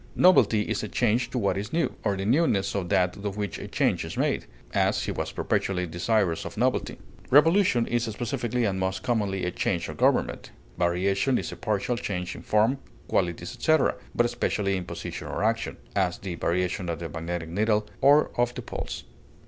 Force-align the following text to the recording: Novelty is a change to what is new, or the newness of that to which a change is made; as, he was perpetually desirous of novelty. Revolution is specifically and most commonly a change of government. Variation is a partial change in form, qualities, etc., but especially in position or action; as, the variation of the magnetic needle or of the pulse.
Novelty 0.15 0.63
is 0.63 0.81
a 0.81 0.87
change 0.87 1.29
to 1.29 1.37
what 1.37 1.55
is 1.59 1.71
new, 1.71 1.93
or 2.03 2.17
the 2.17 2.25
newness 2.25 2.73
of 2.73 2.89
that 2.89 3.13
to 3.13 3.19
which 3.29 3.59
a 3.59 3.67
change 3.67 4.03
is 4.03 4.17
made; 4.17 4.47
as, 4.73 5.03
he 5.03 5.11
was 5.11 5.31
perpetually 5.31 5.85
desirous 5.85 6.43
of 6.43 6.57
novelty. 6.57 6.97
Revolution 7.29 7.85
is 7.85 8.05
specifically 8.05 8.65
and 8.65 8.79
most 8.79 9.03
commonly 9.03 9.45
a 9.45 9.51
change 9.51 9.87
of 9.89 9.97
government. 9.97 10.49
Variation 10.75 11.37
is 11.37 11.51
a 11.51 11.55
partial 11.55 11.97
change 11.97 12.35
in 12.35 12.41
form, 12.41 12.79
qualities, 13.07 13.55
etc., 13.55 13.93
but 14.15 14.25
especially 14.25 14.75
in 14.75 14.85
position 14.85 15.27
or 15.27 15.43
action; 15.43 15.77
as, 15.95 16.17
the 16.17 16.33
variation 16.33 16.89
of 16.89 16.97
the 16.97 17.07
magnetic 17.07 17.49
needle 17.49 17.87
or 18.01 18.31
of 18.41 18.55
the 18.55 18.63
pulse. 18.63 19.03